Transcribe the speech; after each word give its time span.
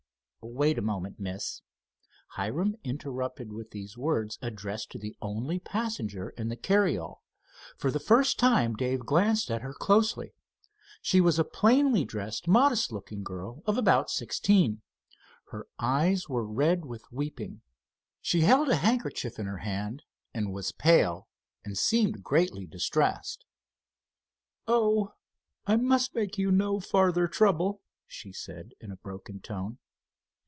"Wait 0.43 0.75
a 0.75 0.81
moment, 0.81 1.19
Miss." 1.19 1.61
Hiram 2.29 2.75
interrupted 2.83 3.53
with 3.53 3.69
these 3.69 3.95
words, 3.95 4.39
addressed 4.41 4.89
to 4.91 4.97
the 4.97 5.15
only 5.21 5.59
passenger 5.59 6.29
in 6.31 6.47
the 6.49 6.55
carryall. 6.57 7.21
For 7.77 7.91
the 7.91 7.99
first 7.99 8.39
time 8.39 8.73
Dave 8.75 9.01
glanced 9.01 9.51
at 9.51 9.61
her 9.61 9.71
closely. 9.71 10.33
She 10.99 11.21
was 11.21 11.37
a 11.37 11.43
plainly 11.43 12.05
dressed, 12.05 12.47
modest 12.47 12.91
looking 12.91 13.21
girl 13.23 13.61
of 13.67 13.77
about 13.77 14.09
sixteen. 14.09 14.81
Her 15.51 15.67
eyes 15.77 16.27
were 16.27 16.43
red 16.43 16.85
with 16.85 17.03
weeping. 17.11 17.61
She 18.19 18.41
held 18.41 18.67
a 18.67 18.77
handkerchief 18.77 19.37
in 19.37 19.45
her 19.45 19.59
hand, 19.59 20.01
and 20.33 20.51
was 20.51 20.71
pale 20.71 21.27
and 21.63 21.77
seemed 21.77 22.23
greatly 22.23 22.65
distressed. 22.65 23.45
"Oh, 24.67 25.13
I 25.67 25.75
must 25.75 26.15
make 26.15 26.39
you 26.39 26.51
no 26.51 26.79
farther 26.79 27.27
trouble," 27.27 27.83
she 28.07 28.31
said, 28.33 28.71
in 28.79 28.91
a 28.91 28.95
broken 28.97 29.39
tone. 29.39 29.77